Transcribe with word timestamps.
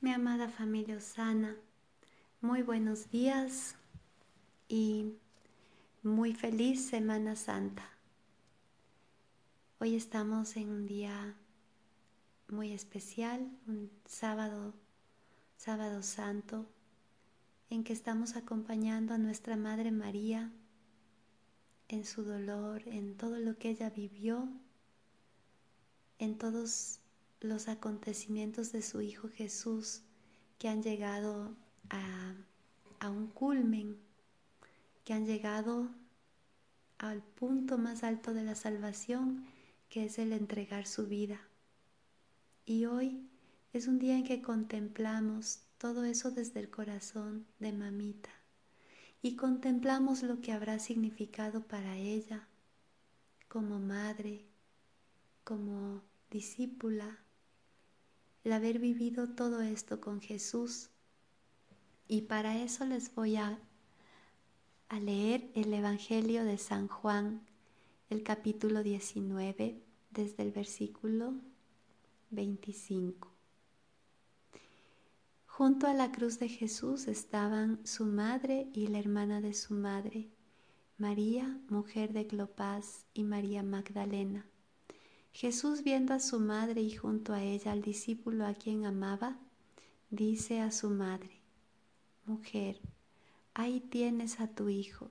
Mi 0.00 0.12
amada 0.12 0.48
familia 0.48 0.96
Osana, 0.96 1.56
muy 2.40 2.62
buenos 2.62 3.10
días 3.10 3.74
y 4.68 5.14
muy 6.04 6.34
feliz 6.34 6.86
Semana 6.86 7.34
Santa. 7.34 7.82
Hoy 9.80 9.96
estamos 9.96 10.56
en 10.56 10.68
un 10.68 10.86
día 10.86 11.34
muy 12.46 12.72
especial, 12.72 13.50
un 13.66 13.90
sábado, 14.04 14.72
sábado 15.56 16.04
santo, 16.04 16.64
en 17.68 17.82
que 17.82 17.92
estamos 17.92 18.36
acompañando 18.36 19.14
a 19.14 19.18
nuestra 19.18 19.56
Madre 19.56 19.90
María 19.90 20.52
en 21.88 22.04
su 22.04 22.22
dolor, 22.22 22.86
en 22.86 23.16
todo 23.16 23.40
lo 23.40 23.58
que 23.58 23.70
ella 23.70 23.90
vivió, 23.90 24.48
en 26.20 26.38
todos 26.38 27.00
los 27.40 27.68
acontecimientos 27.68 28.72
de 28.72 28.82
su 28.82 29.00
Hijo 29.00 29.28
Jesús 29.28 30.02
que 30.58 30.68
han 30.68 30.82
llegado 30.82 31.54
a, 31.90 32.34
a 33.00 33.10
un 33.10 33.28
culmen, 33.28 33.98
que 35.04 35.12
han 35.12 35.26
llegado 35.26 35.88
al 36.98 37.22
punto 37.22 37.78
más 37.78 38.02
alto 38.02 38.34
de 38.34 38.42
la 38.42 38.54
salvación, 38.54 39.46
que 39.88 40.04
es 40.04 40.18
el 40.18 40.32
entregar 40.32 40.86
su 40.86 41.06
vida. 41.06 41.40
Y 42.66 42.86
hoy 42.86 43.28
es 43.72 43.86
un 43.86 43.98
día 43.98 44.16
en 44.16 44.24
que 44.24 44.42
contemplamos 44.42 45.60
todo 45.78 46.04
eso 46.04 46.30
desde 46.32 46.60
el 46.60 46.70
corazón 46.70 47.46
de 47.60 47.72
mamita 47.72 48.30
y 49.22 49.36
contemplamos 49.36 50.22
lo 50.22 50.40
que 50.40 50.52
habrá 50.52 50.78
significado 50.78 51.62
para 51.66 51.96
ella 51.96 52.48
como 53.48 53.78
madre, 53.78 54.44
como 55.44 56.02
discípula, 56.30 57.18
haber 58.52 58.78
vivido 58.78 59.28
todo 59.28 59.60
esto 59.60 60.00
con 60.00 60.20
Jesús. 60.20 60.90
Y 62.06 62.22
para 62.22 62.62
eso 62.62 62.84
les 62.84 63.14
voy 63.14 63.36
a, 63.36 63.58
a 64.88 65.00
leer 65.00 65.50
el 65.54 65.72
Evangelio 65.72 66.44
de 66.44 66.58
San 66.58 66.88
Juan, 66.88 67.46
el 68.10 68.22
capítulo 68.22 68.82
19, 68.82 69.82
desde 70.10 70.42
el 70.42 70.52
versículo 70.52 71.34
25. 72.30 73.32
Junto 75.46 75.86
a 75.88 75.94
la 75.94 76.12
cruz 76.12 76.38
de 76.38 76.48
Jesús 76.48 77.08
estaban 77.08 77.84
su 77.84 78.06
madre 78.06 78.70
y 78.72 78.86
la 78.86 79.00
hermana 79.00 79.40
de 79.40 79.54
su 79.54 79.74
madre, 79.74 80.30
María, 80.98 81.60
mujer 81.68 82.12
de 82.12 82.26
Clopas, 82.26 83.06
y 83.12 83.24
María 83.24 83.62
Magdalena. 83.62 84.46
Jesús 85.32 85.82
viendo 85.84 86.14
a 86.14 86.20
su 86.20 86.40
madre 86.40 86.80
y 86.80 86.94
junto 86.94 87.32
a 87.32 87.42
ella 87.42 87.72
al 87.72 87.82
discípulo 87.82 88.46
a 88.46 88.54
quien 88.54 88.86
amaba, 88.86 89.38
dice 90.10 90.60
a 90.60 90.70
su 90.70 90.90
madre, 90.90 91.40
Mujer, 92.26 92.80
ahí 93.54 93.80
tienes 93.80 94.40
a 94.40 94.48
tu 94.48 94.68
hijo. 94.68 95.10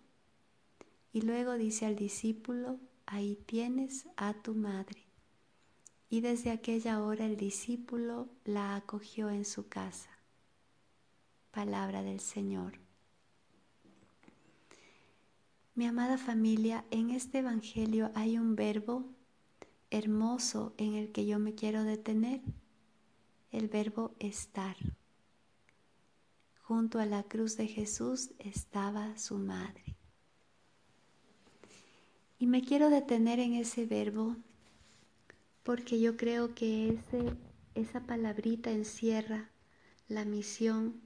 Y 1.13 1.21
luego 1.21 1.53
dice 1.53 1.85
al 1.85 1.95
discípulo, 1.95 2.79
ahí 3.07 3.37
tienes 3.47 4.07
a 4.17 4.33
tu 4.33 4.53
madre. 4.53 5.03
Y 6.09 6.21
desde 6.21 6.51
aquella 6.51 7.01
hora 7.01 7.25
el 7.25 7.37
discípulo 7.37 8.29
la 8.45 8.75
acogió 8.75 9.29
en 9.29 9.45
su 9.45 9.67
casa. 9.67 10.09
Palabra 11.51 12.03
del 12.03 12.19
Señor. 12.19 12.79
Mi 15.73 15.85
amada 15.85 16.17
familia, 16.17 16.85
en 16.91 17.09
este 17.09 17.39
Evangelio 17.39 18.11
hay 18.13 18.37
un 18.37 18.55
verbo 18.55 19.05
hermoso 19.89 20.73
en 20.77 20.95
el 20.95 21.11
que 21.11 21.25
yo 21.25 21.39
me 21.39 21.55
quiero 21.55 21.83
detener, 21.83 22.41
el 23.51 23.67
verbo 23.67 24.15
estar. 24.19 24.75
Junto 26.61 26.99
a 26.99 27.05
la 27.05 27.23
cruz 27.23 27.55
de 27.55 27.67
Jesús 27.67 28.31
estaba 28.39 29.17
su 29.17 29.37
madre. 29.37 29.95
Y 32.39 32.47
me 32.47 32.61
quiero 32.61 32.89
detener 32.89 33.39
en 33.39 33.53
ese 33.53 33.85
verbo 33.85 34.35
porque 35.63 35.99
yo 35.99 36.17
creo 36.17 36.53
que 36.53 36.89
ese, 36.89 37.33
esa 37.75 38.01
palabrita 38.01 38.71
encierra 38.71 39.49
la 40.07 40.23
misión 40.23 41.01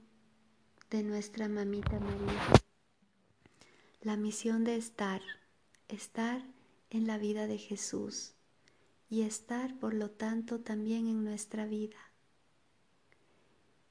de 0.90 1.02
nuestra 1.02 1.48
mamita 1.48 1.98
María. 1.98 2.42
La 4.02 4.16
misión 4.16 4.64
de 4.64 4.76
estar, 4.76 5.22
estar 5.88 6.44
en 6.90 7.06
la 7.06 7.18
vida 7.18 7.46
de 7.46 7.58
Jesús 7.58 8.34
y 9.12 9.20
estar, 9.20 9.78
por 9.78 9.92
lo 9.92 10.10
tanto, 10.10 10.60
también 10.60 11.06
en 11.06 11.22
nuestra 11.22 11.66
vida. 11.66 11.98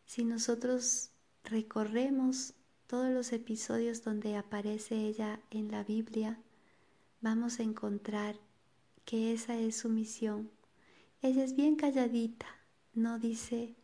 Si 0.04 0.26
nosotros 0.26 1.12
recorremos 1.44 2.56
todos 2.88 3.12
los 3.12 3.32
episodios 3.32 4.04
donde 4.04 4.36
aparece 4.36 4.96
ella 4.96 5.40
en 5.52 5.70
la 5.70 5.84
Biblia, 5.84 6.42
vamos 7.22 7.60
a 7.60 7.64
encontrar 7.64 8.40
que 9.06 9.32
esa 9.32 9.56
es 9.60 9.78
su 9.78 9.90
misión. 9.90 10.50
Ella 11.22 11.44
es 11.44 11.56
bien 11.56 11.76
calladita, 11.76 12.48
no 12.96 13.20
dice 13.20 13.76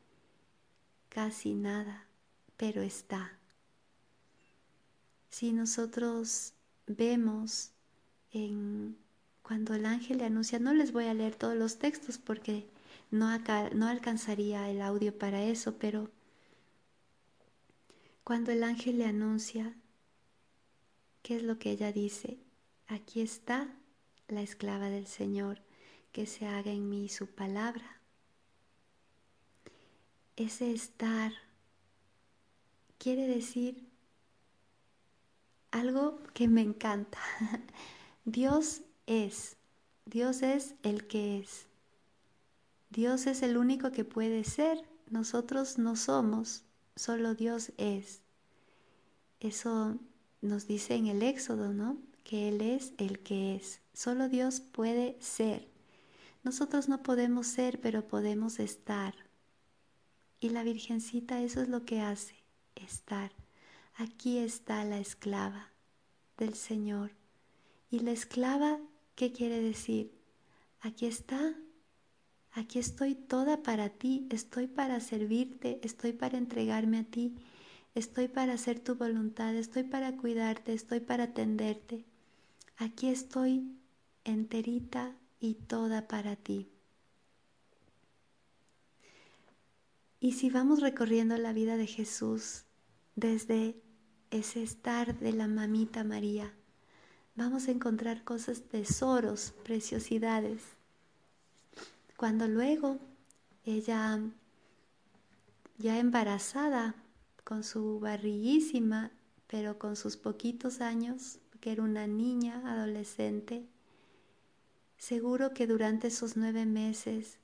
casi 1.07 1.53
nada, 1.53 2.07
pero 2.57 2.81
está. 2.81 3.37
Si 5.29 5.53
nosotros 5.53 6.55
vemos 6.87 7.73
en 8.31 8.97
cuando 9.47 9.75
el 9.75 9.85
ángel 9.85 10.17
le 10.17 10.25
anuncia, 10.25 10.59
no 10.59 10.73
les 10.73 10.91
voy 10.91 11.05
a 11.05 11.13
leer 11.13 11.33
todos 11.37 11.55
los 11.55 11.79
textos 11.79 12.17
porque 12.17 12.67
no, 13.11 13.29
no 13.75 13.87
alcanzaría 13.87 14.69
el 14.69 14.81
audio 14.81 15.17
para 15.17 15.41
eso, 15.41 15.77
pero 15.79 16.09
cuando 18.25 18.51
el 18.51 18.61
ángel 18.61 18.97
le 18.97 19.05
anuncia, 19.05 19.73
¿qué 21.21 21.37
es 21.37 21.43
lo 21.43 21.59
que 21.59 21.71
ella 21.71 21.93
dice? 21.93 22.37
Aquí 22.87 23.21
está 23.21 23.73
la 24.27 24.41
esclava 24.41 24.89
del 24.89 25.07
Señor, 25.07 25.61
que 26.11 26.25
se 26.25 26.45
haga 26.45 26.71
en 26.71 26.89
mí 26.89 27.07
su 27.07 27.27
palabra. 27.27 28.01
Ese 30.35 30.73
estar 30.73 31.31
quiere 32.97 33.27
decir 33.27 33.87
algo 35.71 36.21
que 36.33 36.49
me 36.49 36.63
encanta. 36.63 37.19
Dios 38.25 38.81
es. 39.07 39.57
Dios 40.05 40.43
es 40.43 40.75
el 40.83 41.07
que 41.07 41.39
es. 41.39 41.65
Dios 42.89 43.27
es 43.27 43.41
el 43.41 43.57
único 43.57 43.91
que 43.91 44.05
puede 44.05 44.43
ser. 44.43 44.87
Nosotros 45.09 45.77
no 45.77 45.95
somos, 45.95 46.63
solo 46.95 47.33
Dios 47.33 47.71
es. 47.77 48.21
Eso 49.39 49.97
nos 50.41 50.67
dice 50.67 50.95
en 50.95 51.07
el 51.07 51.23
Éxodo, 51.23 51.73
¿no? 51.73 51.97
Que 52.23 52.49
Él 52.49 52.61
es 52.61 52.93
el 52.97 53.19
que 53.19 53.55
es. 53.55 53.81
Solo 53.93 54.29
Dios 54.29 54.59
puede 54.59 55.17
ser. 55.19 55.67
Nosotros 56.43 56.87
no 56.87 57.03
podemos 57.03 57.47
ser, 57.47 57.81
pero 57.81 58.07
podemos 58.07 58.59
estar. 58.59 59.15
Y 60.39 60.49
la 60.49 60.63
Virgencita 60.63 61.41
eso 61.41 61.61
es 61.61 61.67
lo 61.67 61.83
que 61.83 61.99
hace, 61.99 62.35
estar. 62.75 63.31
Aquí 63.95 64.37
está 64.37 64.83
la 64.85 64.99
esclava 64.99 65.71
del 66.37 66.53
Señor. 66.53 67.11
Y 67.89 67.99
la 67.99 68.11
esclava 68.11 68.79
¿Qué 69.17 69.31
quiere 69.31 69.59
decir? 69.63 70.11
Aquí 70.79 71.07
está, 71.07 71.55
aquí 72.51 72.77
estoy 72.77 73.15
toda 73.15 73.63
para 73.63 73.89
ti, 73.89 74.27
estoy 74.29 74.67
para 74.67 74.99
servirte, 74.99 75.79
estoy 75.81 76.13
para 76.13 76.37
entregarme 76.37 76.99
a 76.99 77.03
ti, 77.03 77.33
estoy 77.95 78.27
para 78.27 78.53
hacer 78.53 78.79
tu 78.79 78.93
voluntad, 78.93 79.55
estoy 79.55 79.81
para 79.81 80.15
cuidarte, 80.17 80.71
estoy 80.71 80.99
para 80.99 81.23
atenderte. 81.23 82.05
Aquí 82.77 83.07
estoy 83.07 83.75
enterita 84.23 85.15
y 85.39 85.55
toda 85.55 86.07
para 86.07 86.35
ti. 86.35 86.69
Y 90.19 90.33
si 90.33 90.51
vamos 90.51 90.79
recorriendo 90.79 91.35
la 91.37 91.53
vida 91.53 91.75
de 91.75 91.87
Jesús 91.87 92.65
desde 93.15 93.81
ese 94.29 94.61
estar 94.61 95.17
de 95.17 95.33
la 95.33 95.47
mamita 95.47 96.03
María, 96.03 96.53
vamos 97.37 97.67
a 97.67 97.71
encontrar 97.71 98.23
cosas, 98.23 98.63
tesoros, 98.63 99.53
preciosidades. 99.63 100.61
Cuando 102.17 102.47
luego 102.47 102.97
ella, 103.63 104.19
ya 105.77 105.99
embarazada, 105.99 106.95
con 107.43 107.63
su 107.63 107.99
barriguísima, 108.01 109.11
pero 109.45 109.79
con 109.79 109.95
sus 109.95 110.17
poquitos 110.17 110.81
años, 110.81 111.39
que 111.61 111.71
era 111.71 111.83
una 111.83 112.07
niña, 112.07 112.61
adolescente, 112.65 113.65
seguro 114.97 115.53
que 115.53 115.67
durante 115.67 116.07
esos 116.07 116.35
nueve 116.35 116.65
meses, 116.65 117.37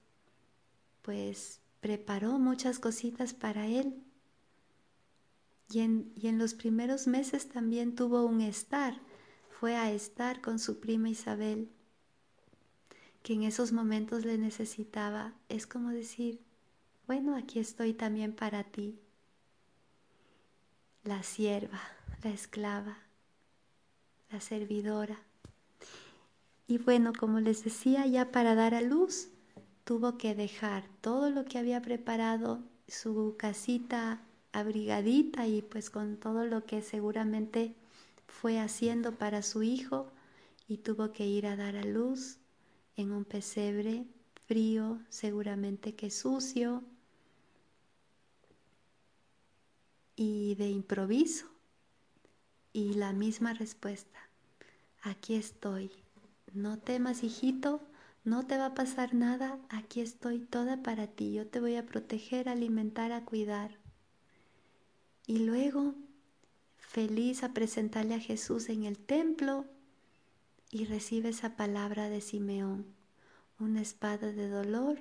pues 1.04 1.62
preparó 1.80 2.40
muchas 2.40 2.80
cositas 2.80 3.34
para 3.34 3.68
él. 3.68 4.04
Y 5.70 5.80
en, 5.80 6.12
y 6.16 6.28
en 6.28 6.38
los 6.38 6.54
primeros 6.54 7.08
meses 7.08 7.48
también 7.48 7.96
tuvo 7.96 8.26
un 8.26 8.42
estar 8.42 9.00
fue 9.64 9.78
a 9.78 9.94
estar 9.94 10.42
con 10.42 10.60
su 10.60 10.82
prima 10.82 11.08
Isabel, 11.08 11.70
que 13.22 13.32
en 13.32 13.44
esos 13.44 13.72
momentos 13.72 14.26
le 14.26 14.38
necesitaba. 14.38 15.36
Es 15.48 15.66
como 15.66 15.92
decir, 15.92 16.42
bueno, 17.08 17.38
aquí 17.38 17.60
estoy 17.60 17.94
también 17.94 18.34
para 18.34 18.66
ti. 18.66 19.00
La 21.06 21.24
sierva, 21.24 21.80
la 22.26 22.32
esclava, 22.32 22.98
la 24.30 24.42
servidora. 24.42 25.18
Y 26.68 26.78
bueno, 26.80 27.14
como 27.18 27.40
les 27.40 27.64
decía, 27.64 28.06
ya 28.06 28.34
para 28.34 28.56
dar 28.56 28.74
a 28.74 28.82
luz, 28.82 29.30
tuvo 29.86 30.18
que 30.18 30.36
dejar 30.36 30.84
todo 31.00 31.30
lo 31.30 31.46
que 31.46 31.58
había 31.58 31.82
preparado, 31.82 32.60
su 32.90 33.36
casita 33.38 34.20
abrigadita 34.52 35.48
y 35.48 35.62
pues 35.62 35.90
con 35.90 36.18
todo 36.18 36.46
lo 36.46 36.66
que 36.66 36.82
seguramente 36.82 37.78
fue 38.28 38.60
haciendo 38.60 39.18
para 39.18 39.42
su 39.42 39.64
hijo 39.64 40.12
y 40.68 40.78
tuvo 40.78 41.12
que 41.12 41.26
ir 41.26 41.48
a 41.48 41.56
dar 41.56 41.76
a 41.76 41.84
luz 41.84 42.38
en 42.96 43.12
un 43.12 43.26
pesebre 43.26 44.06
frío, 44.46 45.00
seguramente 45.10 45.96
que 45.96 46.12
sucio 46.12 46.84
y 50.16 50.56
de 50.56 50.70
improviso. 50.70 51.48
Y 52.72 52.94
la 52.94 53.14
misma 53.14 53.54
respuesta, 53.54 54.30
aquí 55.02 55.36
estoy, 55.36 55.92
no 56.54 56.80
temas 56.80 57.24
hijito, 57.24 57.82
no 58.24 58.46
te 58.46 58.58
va 58.58 58.68
a 58.68 58.74
pasar 58.74 59.14
nada, 59.14 59.60
aquí 59.70 60.02
estoy 60.02 60.40
toda 60.40 60.82
para 60.82 61.08
ti, 61.08 61.34
yo 61.34 61.48
te 61.48 61.60
voy 61.60 61.76
a 61.76 61.86
proteger, 61.86 62.50
alimentar, 62.50 63.12
a 63.12 63.26
cuidar. 63.26 63.78
Y 65.28 65.40
luego, 65.40 65.94
feliz 66.94 67.44
a 67.44 67.54
presentarle 67.54 68.14
a 68.14 68.20
Jesús 68.20 68.70
en 68.70 68.84
el 68.84 69.00
templo 69.00 69.66
y 70.70 70.86
recibe 70.86 71.30
esa 71.30 71.56
palabra 71.56 72.08
de 72.08 72.22
Simeón, 72.22 72.86
una 73.60 73.82
espada 73.82 74.32
de 74.32 74.48
dolor 74.48 75.00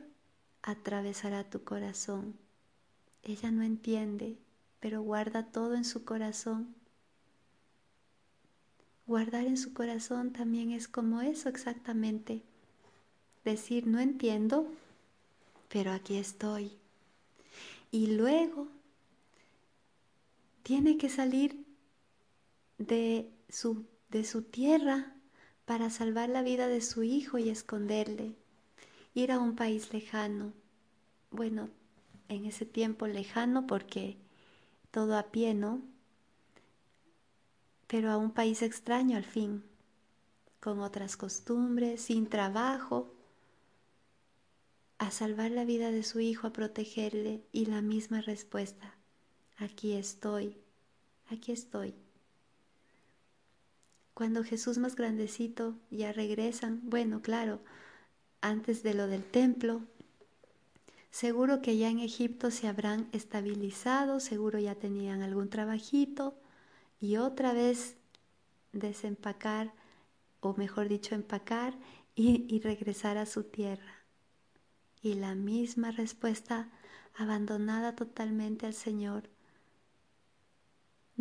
atravesará 0.63 1.45
tu 1.45 1.65
corazón. 1.65 2.39
Ella 3.23 3.51
no 3.51 3.63
entiende, 3.63 4.39
pero 4.81 5.03
guarda 5.03 5.53
todo 5.53 5.75
en 5.75 5.85
su 5.85 6.07
corazón. 6.07 6.75
Guardar 9.07 9.45
en 9.45 9.59
su 9.59 9.75
corazón 9.75 10.33
también 10.33 10.71
es 10.71 10.89
como 10.89 11.21
eso 11.21 11.51
exactamente. 11.51 12.43
Decir, 13.45 13.87
no 13.87 14.01
entiendo, 14.01 14.67
pero 15.69 15.93
aquí 15.93 16.17
estoy. 16.17 16.73
Y 17.91 18.17
luego 18.17 18.69
tiene 20.63 20.97
que 20.97 21.11
salir 21.11 21.71
de 22.87 23.31
su, 23.49 23.87
de 24.11 24.25
su 24.25 24.43
tierra 24.43 25.15
para 25.65 25.91
salvar 25.91 26.29
la 26.29 26.43
vida 26.43 26.69
de 26.69 26.81
su 26.81 27.03
hijo 27.03 27.39
y 27.39 27.49
esconderle, 27.49 28.37
ir 29.15 29.33
a 29.33 29.39
un 29.39 29.55
país 29.55 29.93
lejano, 29.93 30.53
bueno, 31.31 31.71
en 32.29 32.47
ese 32.47 32.67
tiempo 32.67 33.07
lejano 33.07 33.67
porque 33.67 34.17
todo 34.91 35.17
a 35.17 35.31
pie, 35.31 35.55
¿no? 35.55 35.83
Pero 37.87 38.11
a 38.11 38.17
un 38.17 38.31
país 38.31 38.63
extraño 38.63 39.17
al 39.17 39.25
fin, 39.25 39.65
con 40.61 40.81
otras 40.81 41.17
costumbres, 41.17 42.03
sin 42.03 42.27
trabajo, 42.29 43.15
a 44.99 45.11
salvar 45.11 45.51
la 45.51 45.65
vida 45.65 45.91
de 45.91 46.05
su 46.05 46.21
hijo, 46.21 46.47
a 46.47 46.53
protegerle 46.53 47.43
y 47.53 47.67
la 47.67 47.83
misma 47.83 48.21
respuesta, 48.21 48.97
aquí 49.57 49.95
estoy, 49.95 50.57
aquí 51.29 51.53
estoy. 51.53 51.95
Cuando 54.15 54.45
Jesús 54.45 54.79
más 54.79 54.95
grandecito 54.95 55.75
ya 55.91 56.13
regresan, 56.13 56.81
bueno, 56.85 57.23
claro, 57.23 57.61
antes 58.43 58.83
de 58.83 58.95
lo 58.95 59.07
del 59.07 59.25
templo, 59.25 59.83
seguro 61.11 61.63
que 61.63 61.79
ya 61.79 61.89
en 61.89 61.99
Egipto 61.99 62.51
se 62.51 62.69
habrán 62.69 63.09
estabilizado, 63.13 64.21
seguro 64.21 64.59
ya 64.59 64.75
tenían 64.75 65.23
algún 65.23 65.49
trabajito 65.49 66.35
y 67.01 67.17
otra 67.17 67.55
vez 67.55 67.97
desempacar, 68.73 69.73
o 70.41 70.55
mejor 70.55 70.89
dicho, 70.89 71.15
empacar 71.15 71.79
y, 72.15 72.47
y 72.55 72.61
regresar 72.61 73.17
a 73.17 73.27
su 73.27 73.45
tierra. 73.45 74.05
Y 75.01 75.15
la 75.15 75.35
misma 75.35 75.91
respuesta 75.91 76.71
abandonada 77.15 77.97
totalmente 77.97 78.67
al 78.67 78.75
Señor 78.75 79.32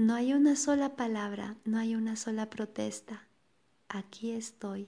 no 0.01 0.15
hay 0.15 0.33
una 0.33 0.55
sola 0.55 0.95
palabra, 0.95 1.57
no 1.63 1.77
hay 1.77 1.93
una 1.93 2.15
sola 2.15 2.49
protesta. 2.49 3.27
Aquí 3.87 4.31
estoy. 4.31 4.87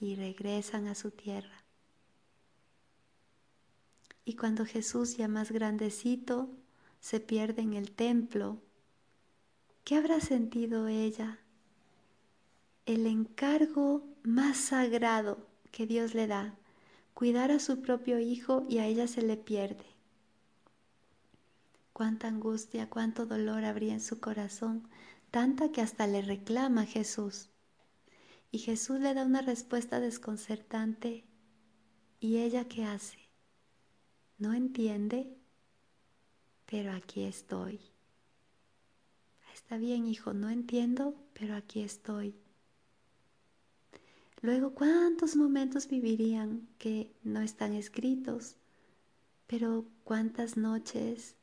Y 0.00 0.14
regresan 0.14 0.86
a 0.86 0.94
su 0.94 1.10
tierra. 1.10 1.62
Y 4.24 4.34
cuando 4.36 4.64
Jesús 4.64 5.18
ya 5.18 5.28
más 5.28 5.52
grandecito 5.52 6.48
se 7.00 7.20
pierde 7.20 7.60
en 7.60 7.74
el 7.74 7.90
templo, 7.90 8.62
¿qué 9.84 9.96
habrá 9.96 10.20
sentido 10.20 10.88
ella? 10.88 11.38
El 12.86 13.06
encargo 13.06 14.08
más 14.22 14.56
sagrado 14.56 15.46
que 15.70 15.86
Dios 15.86 16.14
le 16.14 16.26
da, 16.26 16.54
cuidar 17.12 17.50
a 17.50 17.58
su 17.58 17.82
propio 17.82 18.20
hijo 18.20 18.64
y 18.70 18.78
a 18.78 18.86
ella 18.86 19.06
se 19.06 19.20
le 19.20 19.36
pierde 19.36 19.95
cuánta 21.96 22.28
angustia, 22.28 22.90
cuánto 22.90 23.24
dolor 23.24 23.64
habría 23.64 23.94
en 23.94 24.02
su 24.02 24.20
corazón, 24.20 24.86
tanta 25.30 25.72
que 25.72 25.80
hasta 25.80 26.06
le 26.06 26.20
reclama 26.20 26.82
a 26.82 26.84
Jesús. 26.86 27.48
Y 28.50 28.58
Jesús 28.58 29.00
le 29.00 29.14
da 29.14 29.24
una 29.24 29.40
respuesta 29.40 29.98
desconcertante. 29.98 31.24
¿Y 32.20 32.36
ella 32.36 32.68
qué 32.68 32.84
hace? 32.84 33.16
No 34.36 34.52
entiende, 34.52 35.38
pero 36.66 36.92
aquí 36.92 37.22
estoy. 37.22 37.80
Está 39.54 39.78
bien, 39.78 40.06
hijo, 40.06 40.34
no 40.34 40.50
entiendo, 40.50 41.14
pero 41.32 41.56
aquí 41.56 41.80
estoy. 41.80 42.34
Luego, 44.42 44.74
¿cuántos 44.74 45.34
momentos 45.34 45.88
vivirían 45.88 46.68
que 46.76 47.10
no 47.22 47.40
están 47.40 47.72
escritos? 47.72 48.56
Pero 49.46 49.86
cuántas 50.04 50.58
noches 50.58 51.35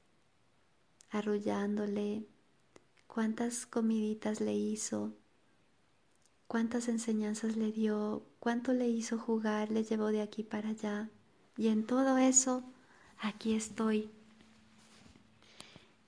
arrullándole, 1.13 2.25
cuántas 3.05 3.67
comiditas 3.67 4.41
le 4.41 4.55
hizo, 4.55 5.13
cuántas 6.47 6.87
enseñanzas 6.87 7.55
le 7.55 7.71
dio, 7.71 8.25
cuánto 8.39 8.73
le 8.73 8.87
hizo 8.89 9.19
jugar, 9.19 9.69
le 9.69 9.83
llevó 9.83 10.07
de 10.07 10.21
aquí 10.21 10.41
para 10.41 10.69
allá. 10.69 11.09
Y 11.55 11.67
en 11.67 11.85
todo 11.85 12.17
eso, 12.17 12.63
aquí 13.19 13.53
estoy. 13.53 14.09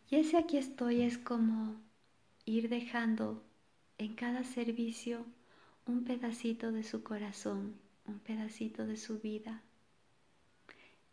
Y 0.09 0.15
ese 0.15 0.37
aquí 0.37 0.57
estoy 0.57 1.01
es 1.01 1.19
como 1.19 1.75
ir 2.45 2.67
dejando 2.69 3.43
en 3.99 4.15
cada 4.15 4.43
servicio 4.43 5.23
un 5.85 6.03
pedacito 6.03 6.71
de 6.71 6.83
su 6.83 7.03
corazón, 7.03 7.75
un 8.07 8.17
pedacito 8.17 8.87
de 8.87 8.97
su 8.97 9.19
vida, 9.19 9.61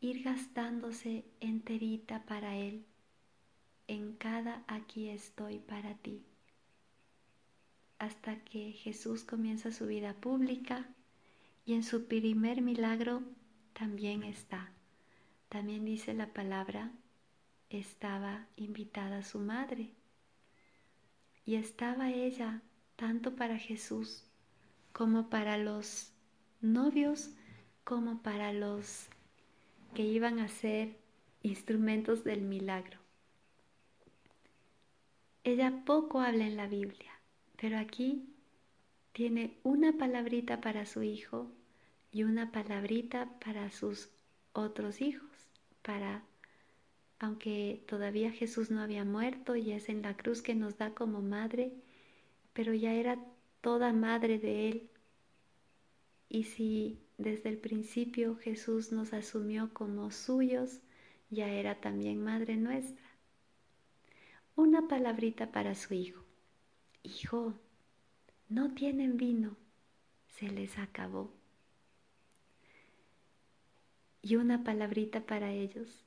ir 0.00 0.23
gastándose 0.23 1.26
enterita 1.40 2.25
para 2.25 2.57
Él 2.57 2.87
en 3.92 4.14
cada 4.14 4.64
aquí 4.68 5.11
estoy 5.11 5.58
para 5.58 5.94
ti. 5.96 6.25
Hasta 7.99 8.42
que 8.42 8.72
Jesús 8.72 9.22
comienza 9.22 9.70
su 9.70 9.87
vida 9.87 10.14
pública 10.14 10.88
y 11.66 11.75
en 11.75 11.82
su 11.82 12.06
primer 12.06 12.62
milagro 12.62 13.22
también 13.75 14.22
está. 14.22 14.72
También 15.50 15.84
dice 15.84 16.14
la 16.14 16.32
palabra, 16.32 16.90
estaba 17.68 18.46
invitada 18.56 19.22
su 19.22 19.40
madre. 19.40 19.92
Y 21.44 21.56
estaba 21.56 22.11
ella 22.11 22.62
tanto 22.96 23.37
para 23.37 23.58
Jesús 23.58 24.25
como 24.94 25.28
para 25.28 25.58
los 25.58 26.12
novios, 26.62 27.28
como 27.84 28.22
para 28.22 28.54
los 28.54 29.08
que 29.94 30.02
iban 30.02 30.38
a 30.38 30.49
ser 30.49 30.96
instrumentos 31.42 32.25
del 32.25 32.40
milagro. 32.40 33.01
Ella 35.44 35.82
poco 35.84 36.20
habla 36.20 36.46
en 36.46 36.56
la 36.56 36.68
Biblia, 36.68 37.11
pero 37.61 37.76
aquí 37.76 38.28
tiene 39.12 39.58
una 39.64 39.99
palabrita 39.99 40.61
para 40.61 40.87
su 40.87 41.02
hijo 41.02 41.50
y 42.12 42.22
una 42.22 42.52
palabrita 42.52 43.28
para 43.44 43.72
sus 43.72 44.11
otros 44.52 45.00
hijos, 45.00 45.28
para, 45.82 46.22
aunque 47.18 47.82
todavía 47.88 48.30
Jesús 48.30 48.70
no 48.70 48.82
había 48.82 49.04
muerto 49.04 49.56
y 49.56 49.72
es 49.72 49.88
en 49.88 50.02
la 50.02 50.16
cruz 50.16 50.42
que 50.42 50.54
nos 50.54 50.78
da 50.78 50.94
como 50.94 51.22
madre, 51.22 51.72
pero 52.52 52.72
ya 52.72 52.94
era 52.94 53.18
toda 53.62 53.92
madre 53.92 54.38
de 54.38 54.68
Él. 54.68 54.90
Y 56.28 56.44
si 56.44 57.00
desde 57.18 57.49
el 57.49 57.58
principio 57.58 58.37
Jesús 58.37 58.92
nos 58.92 59.12
asumió 59.12 59.75
como 59.75 60.12
suyos, 60.12 60.82
ya 61.30 61.49
era 61.49 61.80
también 61.80 62.22
madre 62.22 62.56
nuestra 62.56 63.12
una 64.56 64.88
palabrita 64.88 65.52
para 65.52 65.75
su 65.75 65.94
hijo. 65.94 66.25
Hijo, 67.02 67.54
no 68.49 68.75
tienen 68.75 69.16
vino, 69.16 69.56
se 70.28 70.49
les 70.49 70.78
acabó. 70.78 71.32
y 74.23 74.37
una 74.37 74.62
palabrita 74.62 75.26
para 75.26 75.52
ellos. 75.52 76.04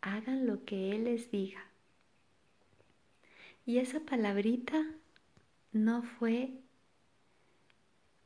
Hagan 0.00 0.46
lo 0.46 0.64
que 0.64 0.92
Él 0.92 1.04
les 1.04 1.30
diga. 1.30 1.66
Y 3.66 3.78
esa 3.78 4.00
palabrita 4.00 4.86
no 5.72 6.02
fue 6.02 6.52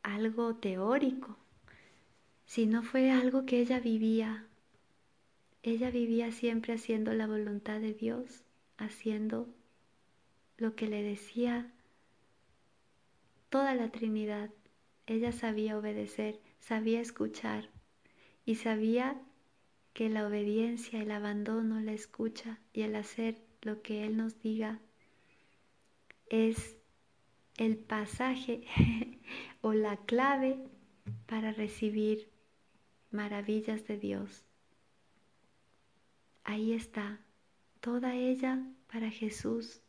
algo 0.03 0.55
teórico, 0.57 1.37
sino 2.45 2.83
fue 2.83 3.11
algo 3.11 3.47
que 3.47 3.61
ella 3.61 3.81
vivía. 3.81 4.47
Ella 5.63 5.91
vivía 5.91 6.31
siempre 6.31 6.75
haciendo 6.75 7.15
la 7.15 7.27
voluntad 7.27 7.81
de 7.81 7.95
Dios, 7.95 8.45
haciendo 8.77 9.49
lo 10.57 10.75
que 10.75 10.87
le 10.87 11.03
decía 11.03 11.73
toda 13.49 13.75
la 13.75 13.91
Trinidad. 13.91 14.51
Ella 15.07 15.33
sabía 15.33 15.79
obedecer, 15.79 16.41
sabía 16.61 17.01
escuchar 17.01 17.69
y 18.45 18.57
sabía 18.57 19.21
que 19.93 20.09
la 20.09 20.27
obediencia, 20.27 21.01
el 21.01 21.11
abandono, 21.11 21.81
la 21.81 21.93
escucha 21.93 22.59
y 22.73 22.83
el 22.83 22.97
hacer 22.97 23.41
lo 23.63 23.81
que 23.83 24.05
Él 24.05 24.17
nos 24.17 24.41
diga 24.41 24.81
es 26.29 26.77
el 27.57 27.77
pasaje 27.77 28.65
o 29.61 29.73
la 29.73 29.97
clave 29.99 30.59
para 31.27 31.53
recibir 31.53 32.29
maravillas 33.11 33.87
de 33.87 33.99
Dios. 33.99 34.45
Ahí 36.43 36.73
está, 36.73 37.21
toda 37.85 38.15
ella 38.15 38.67
para 38.91 39.11
Jesús, 39.11 39.83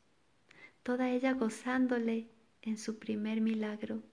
toda 0.84 1.12
ella 1.12 1.32
gozándole 1.32 2.28
en 2.62 2.78
su 2.78 3.00
primer 3.00 3.40
milagro 3.40 4.04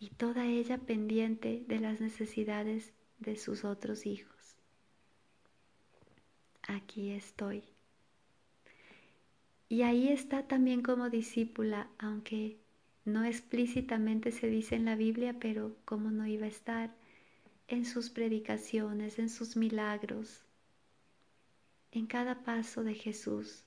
y 0.00 0.08
toda 0.08 0.46
ella 0.46 0.78
pendiente 0.78 1.62
de 1.68 1.78
las 1.78 2.00
necesidades 2.00 2.94
de 3.18 3.36
sus 3.36 3.66
otros 3.66 4.06
hijos. 4.06 4.56
Aquí 6.62 7.10
estoy. 7.10 7.64
Y 9.68 9.82
ahí 9.82 10.08
está 10.08 10.48
también 10.48 10.80
como 10.80 11.10
discípula, 11.10 11.90
aunque 11.98 12.56
no 13.04 13.24
explícitamente 13.26 14.32
se 14.32 14.48
dice 14.48 14.74
en 14.76 14.86
la 14.86 14.96
Biblia, 14.96 15.36
pero 15.38 15.76
cómo 15.84 16.10
no 16.10 16.26
iba 16.26 16.46
a 16.46 16.48
estar 16.48 16.94
en 17.66 17.84
sus 17.84 18.08
predicaciones, 18.08 19.18
en 19.18 19.28
sus 19.28 19.54
milagros, 19.54 20.47
en 21.90 22.06
cada 22.06 22.42
paso 22.42 22.84
de 22.84 22.94
Jesús. 22.94 23.64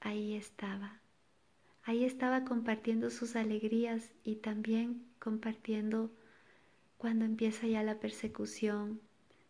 Ahí 0.00 0.34
estaba. 0.34 1.00
Ahí 1.82 2.04
estaba 2.04 2.44
compartiendo 2.44 3.10
sus 3.10 3.36
alegrías 3.36 4.12
y 4.22 4.36
también 4.36 5.06
compartiendo 5.18 6.10
cuando 6.96 7.24
empieza 7.24 7.66
ya 7.66 7.82
la 7.82 7.98
persecución, 7.98 9.00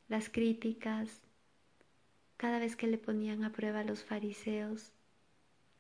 las 0.09 0.29
críticas, 0.29 1.23
cada 2.37 2.59
vez 2.59 2.77
que 2.77 2.87
le 2.87 2.99
ponían 2.99 3.45
a 3.45 3.53
prueba 3.53 3.81
a 3.81 3.85
los 3.85 4.05
fariseos, 4.05 4.93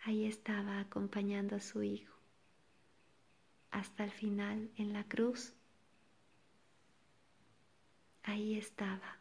ahí 0.00 0.24
estaba 0.26 0.80
acompañando 0.80 1.56
a 1.56 1.60
su 1.60 1.82
hijo 1.82 2.18
hasta 3.70 4.04
el 4.04 4.10
final 4.10 4.70
en 4.76 4.92
la 4.92 5.04
cruz. 5.04 5.54
Ahí 8.22 8.56
estaba. 8.56 9.17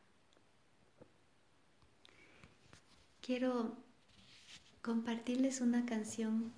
Quiero 3.28 3.74
compartirles 4.82 5.60
una 5.60 5.86
canción 5.86 6.54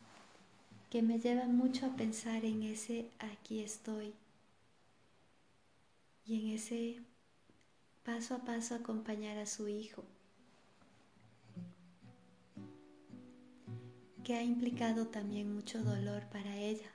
que 0.92 1.02
me 1.02 1.18
lleva 1.18 1.46
mucho 1.46 1.88
a 1.88 1.96
pensar 1.96 2.46
en 2.46 2.62
ese 2.62 3.10
aquí 3.18 3.62
estoy 3.62 4.14
y 6.28 6.40
en 6.40 6.54
ese 6.54 7.00
paso 8.04 8.36
a 8.36 8.46
paso 8.46 8.76
acompañar 8.76 9.40
a 9.40 9.48
su 9.48 9.68
hijo. 9.68 10.04
que 14.24 14.36
ha 14.36 14.44
implicado 14.44 15.08
también 15.08 15.52
mucho 15.52 15.84
dolor 15.84 16.22
para 16.32 16.56
ella. 16.56 16.92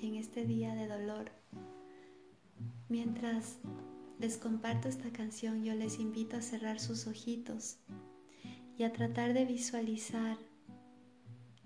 Y 0.00 0.06
en 0.06 0.14
este 0.14 0.46
día 0.46 0.74
de 0.74 0.88
dolor, 0.88 1.30
mientras 2.88 3.58
les 4.18 4.38
comparto 4.38 4.88
esta 4.88 5.10
canción, 5.10 5.62
yo 5.62 5.74
les 5.74 5.98
invito 5.98 6.38
a 6.38 6.40
cerrar 6.40 6.80
sus 6.80 7.06
ojitos 7.06 7.76
y 8.76 8.84
a 8.84 8.92
tratar 8.92 9.32
de 9.32 9.44
visualizar 9.44 10.36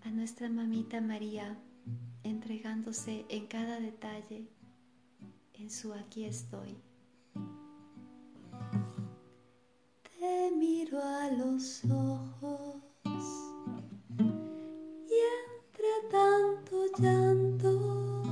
a 0.03 0.11
nuestra 0.11 0.49
mamita 0.49 1.00
María 1.00 1.57
entregándose 2.23 3.25
en 3.29 3.47
cada 3.47 3.81
detalle 3.81 4.49
en 5.55 5.71
su 5.71 5.93
aquí 5.93 6.25
estoy. 6.25 6.77
Te 10.19 10.50
miro 10.57 11.03
a 11.03 11.31
los 11.31 11.85
ojos 11.85 12.88
tanto 16.11 16.87
llanto, 16.99 18.23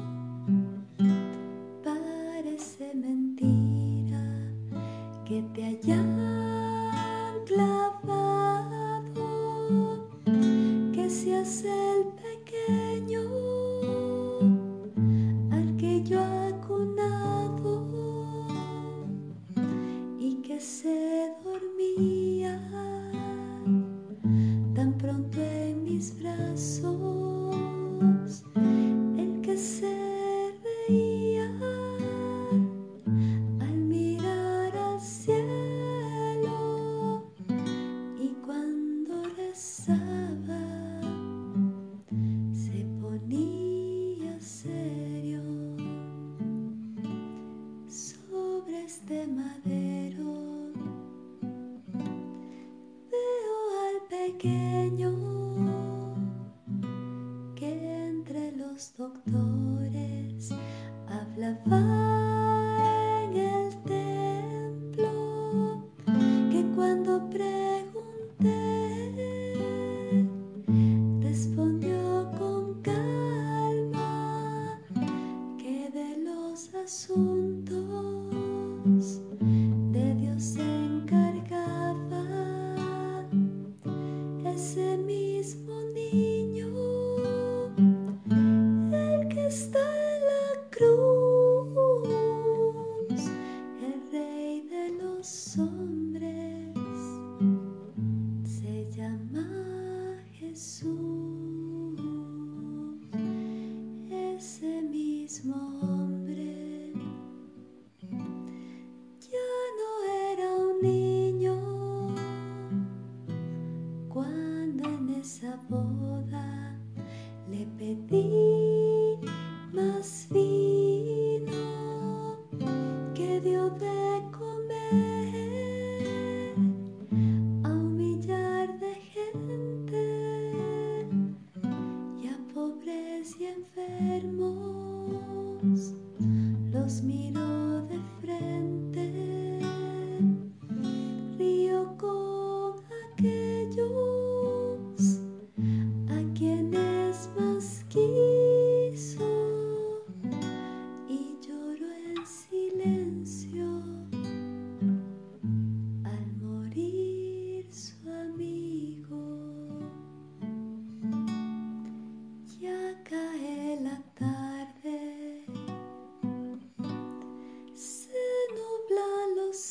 parece 1.84 2.94
mentira 2.94 4.22
que 5.24 5.42
te 5.54 5.64
hayan 5.64 6.35
pequeño 12.16 13.55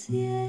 Yeah. 0.10 0.45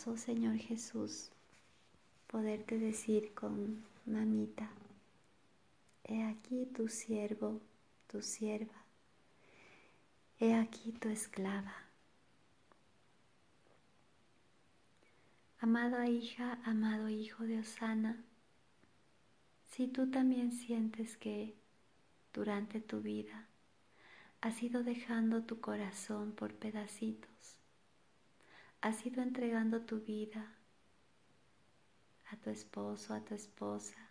Hermoso, 0.00 0.16
Señor 0.16 0.56
Jesús, 0.56 1.28
poderte 2.26 2.78
decir 2.78 3.34
con 3.34 3.84
mamita, 4.06 4.70
he 6.04 6.22
aquí 6.22 6.64
tu 6.74 6.88
siervo, 6.88 7.60
tu 8.06 8.22
sierva. 8.22 8.82
He 10.38 10.54
aquí 10.54 10.92
tu 10.92 11.10
esclava. 11.10 11.74
Amada 15.58 16.08
hija, 16.08 16.58
amado 16.64 17.10
hijo 17.10 17.44
de 17.44 17.58
Osana, 17.58 18.24
si 19.66 19.86
tú 19.86 20.10
también 20.10 20.52
sientes 20.52 21.18
que 21.18 21.54
durante 22.32 22.80
tu 22.80 23.02
vida 23.02 23.48
has 24.40 24.62
ido 24.62 24.82
dejando 24.82 25.42
tu 25.42 25.60
corazón 25.60 26.32
por 26.32 26.54
pedacitos, 26.54 27.59
has 28.80 29.04
ido 29.04 29.22
entregando 29.22 29.82
tu 29.82 30.00
vida 30.00 30.56
a 32.30 32.36
tu 32.36 32.50
esposo, 32.50 33.12
a 33.12 33.20
tu 33.24 33.34
esposa, 33.34 34.10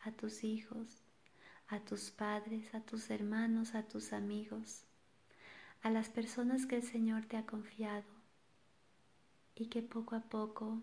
a 0.00 0.12
tus 0.12 0.44
hijos, 0.44 1.04
a 1.68 1.80
tus 1.80 2.10
padres, 2.10 2.74
a 2.74 2.80
tus 2.80 3.10
hermanos, 3.10 3.74
a 3.74 3.82
tus 3.82 4.12
amigos, 4.12 4.84
a 5.82 5.90
las 5.90 6.08
personas 6.08 6.66
que 6.66 6.76
el 6.76 6.82
Señor 6.82 7.26
te 7.26 7.36
ha 7.36 7.44
confiado 7.44 8.06
y 9.54 9.66
que 9.66 9.82
poco 9.82 10.14
a 10.14 10.20
poco 10.20 10.82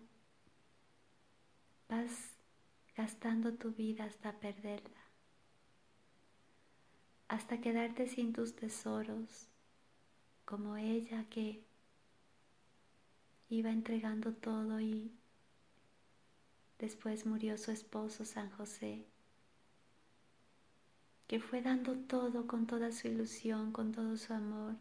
vas 1.88 2.36
gastando 2.96 3.54
tu 3.54 3.72
vida 3.72 4.04
hasta 4.04 4.38
perderla, 4.38 5.02
hasta 7.26 7.60
quedarte 7.60 8.06
sin 8.06 8.32
tus 8.32 8.54
tesoros, 8.54 9.48
como 10.44 10.76
ella 10.76 11.28
que 11.28 11.65
iba 13.48 13.70
entregando 13.70 14.32
todo 14.32 14.80
y 14.80 15.12
después 16.78 17.26
murió 17.26 17.56
su 17.58 17.70
esposo 17.70 18.24
San 18.24 18.50
José 18.50 19.06
que 21.26 21.40
fue 21.40 21.60
dando 21.60 21.96
todo 21.96 22.46
con 22.46 22.66
toda 22.66 22.92
su 22.92 23.08
ilusión, 23.08 23.72
con 23.72 23.92
todo 23.92 24.16
su 24.16 24.32
amor, 24.32 24.76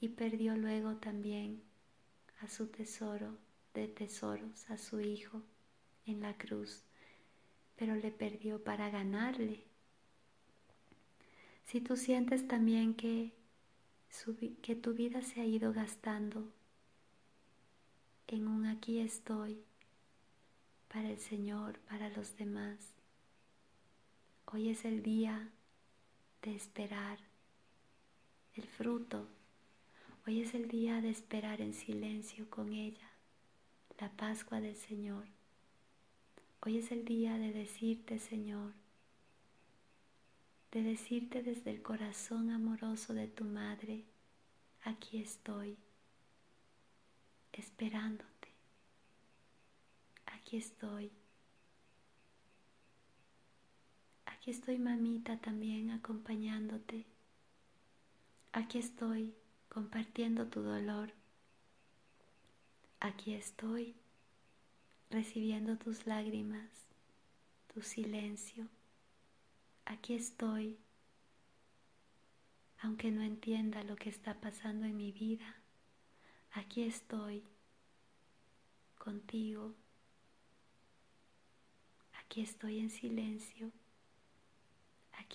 y 0.00 0.08
perdió 0.08 0.56
luego 0.56 0.96
también 0.96 1.62
a 2.40 2.48
su 2.48 2.68
tesoro 2.68 3.36
de 3.74 3.88
tesoros, 3.88 4.70
a 4.70 4.78
su 4.78 5.00
hijo 5.00 5.42
en 6.06 6.20
la 6.20 6.36
cruz, 6.36 6.82
pero 7.76 7.94
le 7.94 8.10
perdió 8.10 8.62
para 8.62 8.88
ganarle. 8.88 9.64
Si 11.64 11.80
tú 11.80 11.96
sientes 11.96 12.48
también 12.48 12.94
que, 12.94 13.32
que 14.62 14.76
tu 14.76 14.94
vida 14.94 15.20
se 15.20 15.40
ha 15.40 15.44
ido 15.44 15.72
gastando 15.72 16.52
en 18.28 18.48
un 18.48 18.66
aquí 18.66 18.98
estoy 18.98 19.62
para 20.88 21.10
el 21.10 21.18
Señor, 21.18 21.78
para 21.80 22.08
los 22.10 22.36
demás, 22.36 22.78
hoy 24.46 24.70
es 24.70 24.84
el 24.84 25.02
día 25.02 25.50
de 26.42 26.54
esperar 26.54 27.18
el 28.54 28.66
fruto. 28.66 29.28
Hoy 30.26 30.40
es 30.40 30.54
el 30.54 30.66
día 30.66 31.00
de 31.00 31.10
esperar 31.10 31.60
en 31.60 31.72
silencio 31.72 32.50
con 32.50 32.72
ella, 32.72 33.10
la 34.00 34.10
Pascua 34.10 34.60
del 34.60 34.74
Señor. 34.74 35.24
Hoy 36.60 36.78
es 36.78 36.90
el 36.90 37.04
día 37.04 37.38
de 37.38 37.52
decirte, 37.52 38.18
Señor, 38.18 38.72
de 40.72 40.82
decirte 40.82 41.42
desde 41.42 41.70
el 41.70 41.80
corazón 41.80 42.50
amoroso 42.50 43.14
de 43.14 43.28
tu 43.28 43.44
madre, 43.44 44.04
aquí 44.82 45.18
estoy, 45.18 45.76
esperándote. 47.56 48.48
Aquí 50.26 50.56
estoy. 50.56 51.12
Aquí 54.26 54.50
estoy, 54.50 54.78
mamita, 54.78 55.38
también 55.38 55.90
acompañándote. 55.90 57.04
Aquí 58.52 58.78
estoy 58.78 59.34
compartiendo 59.68 60.46
tu 60.46 60.62
dolor. 60.62 61.12
Aquí 63.00 63.34
estoy 63.34 63.94
recibiendo 65.10 65.76
tus 65.76 66.06
lágrimas, 66.06 66.70
tu 67.72 67.82
silencio. 67.82 68.68
Aquí 69.84 70.14
estoy, 70.14 70.78
aunque 72.78 73.10
no 73.10 73.22
entienda 73.22 73.82
lo 73.84 73.96
que 73.96 74.08
está 74.08 74.40
pasando 74.40 74.86
en 74.86 74.96
mi 74.96 75.12
vida. 75.12 75.55
Aquí 76.56 76.82
estoy 76.82 77.44
contigo. 78.98 79.74
Aquí 82.18 82.42
estoy 82.42 82.80
en 82.80 82.90
silencio 82.90 83.72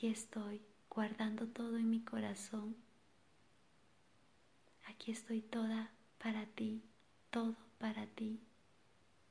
Aquí 0.02 0.08
estoy 0.08 0.62
guardando 0.90 1.48
todo 1.48 1.78
en 1.78 1.90
mi 1.90 2.00
corazón. 2.00 2.76
Aquí 4.86 5.12
estoy 5.12 5.42
toda 5.42 5.92
para 6.18 6.46
ti, 6.46 6.82
todo 7.30 7.56
para 7.78 8.08
ti, 8.08 8.40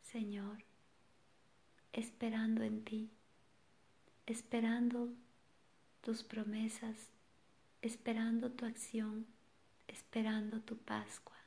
Señor, 0.02 0.62
esperando 1.92 2.62
en 2.62 2.84
ti, 2.84 3.10
esperando 4.26 5.08
tus 6.02 6.22
promesas, 6.22 7.08
esperando 7.82 8.50
tu 8.52 8.64
acción, 8.66 9.26
esperando 9.88 10.60
tu 10.60 10.76
Pascua. 10.76 11.39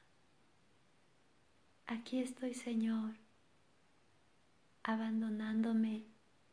Aquí 1.86 2.20
estoy, 2.20 2.54
Señor, 2.54 3.16
abandonándome 4.84 6.04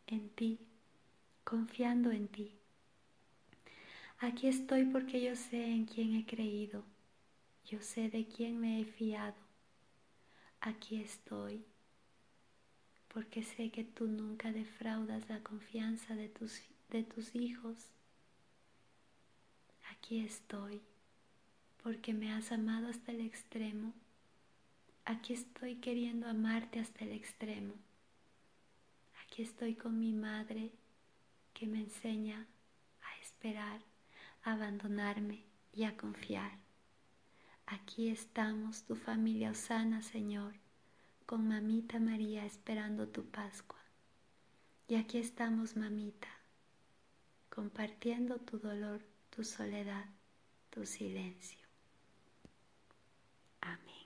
en 0.07 0.29
ti 0.31 0.59
confiando 1.45 2.11
en 2.11 2.29
ti. 2.29 2.53
Aquí 4.19 4.49
estoy 4.49 4.85
porque 4.85 5.23
yo 5.23 5.35
sé 5.35 5.65
en 5.65 5.87
quién 5.87 6.15
he 6.15 6.27
creído, 6.27 6.85
yo 7.65 7.81
sé 7.81 8.11
de 8.11 8.27
quién 8.27 8.61
me 8.61 8.81
he 8.81 8.85
fiado. 8.85 9.35
Aquí 10.61 11.01
estoy 11.01 11.65
porque 13.13 13.43
sé 13.43 13.71
que 13.71 13.83
tú 13.83 14.07
nunca 14.07 14.53
defraudas 14.53 15.29
la 15.29 15.43
confianza 15.43 16.15
de 16.15 16.29
tus, 16.29 16.61
de 16.91 17.03
tus 17.03 17.35
hijos. 17.35 17.77
Aquí 19.91 20.21
estoy 20.25 20.81
porque 21.83 22.13
me 22.13 22.33
has 22.33 22.53
amado 22.53 22.89
hasta 22.89 23.11
el 23.11 23.23
extremo. 23.23 23.93
Aquí 25.11 25.33
estoy 25.33 25.75
queriendo 25.75 26.29
amarte 26.29 26.79
hasta 26.79 27.05
el 27.05 27.11
extremo. 27.11 27.75
Aquí 29.25 29.43
estoy 29.43 29.75
con 29.75 29.99
mi 29.99 30.13
madre 30.13 30.71
que 31.53 31.67
me 31.67 31.81
enseña 31.81 32.47
a 33.03 33.21
esperar, 33.21 33.81
a 34.45 34.53
abandonarme 34.53 35.43
y 35.73 35.83
a 35.83 35.97
confiar. 35.97 36.53
Aquí 37.67 38.09
estamos, 38.09 38.85
tu 38.85 38.95
familia 38.95 39.51
Osana, 39.51 40.01
Señor, 40.01 40.55
con 41.27 41.49
mamita 41.49 41.99
María 41.99 42.47
esperando 42.47 43.09
tu 43.09 43.25
Pascua. 43.25 43.83
Y 44.87 44.95
aquí 44.95 45.19
estamos, 45.19 45.77
mamita, 45.77 46.29
compartiendo 47.53 48.39
tu 48.39 48.61
dolor, 48.61 49.05
tu 49.31 49.43
soledad, 49.43 50.07
tu 50.71 50.87
silencio. 50.87 51.67
Amén. 53.61 54.00